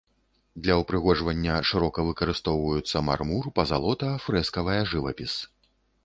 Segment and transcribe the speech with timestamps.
[0.67, 5.33] Для ўпрыгожвання шырока выкарыстоўваюцца мармур, пазалота, фрэскавая жывапіс.